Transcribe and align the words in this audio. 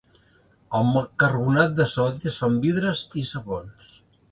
Amb 0.79 0.97
el 1.01 1.05
carbonat 1.25 1.77
de 1.81 1.87
sodi 1.93 2.31
es 2.33 2.41
fan 2.45 2.59
vidres 2.65 3.07
i 3.25 3.29
sabons. 3.35 3.97